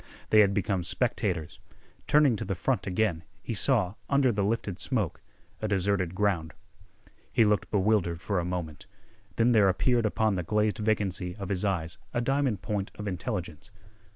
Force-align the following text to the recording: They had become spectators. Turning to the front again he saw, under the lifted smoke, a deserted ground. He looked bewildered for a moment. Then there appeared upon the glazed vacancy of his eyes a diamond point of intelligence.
They 0.31 0.39
had 0.39 0.51
become 0.51 0.81
spectators. 0.83 1.59
Turning 2.07 2.35
to 2.37 2.43
the 2.43 2.55
front 2.55 2.87
again 2.87 3.23
he 3.43 3.53
saw, 3.53 3.93
under 4.09 4.31
the 4.31 4.43
lifted 4.43 4.79
smoke, 4.79 5.21
a 5.61 5.67
deserted 5.67 6.15
ground. 6.15 6.55
He 7.31 7.45
looked 7.45 7.69
bewildered 7.69 8.19
for 8.19 8.39
a 8.39 8.43
moment. 8.43 8.87
Then 9.35 9.51
there 9.51 9.69
appeared 9.69 10.07
upon 10.07 10.33
the 10.33 10.41
glazed 10.41 10.79
vacancy 10.79 11.35
of 11.35 11.49
his 11.49 11.63
eyes 11.63 11.99
a 12.15 12.19
diamond 12.19 12.63
point 12.63 12.89
of 12.95 13.07
intelligence. 13.07 13.69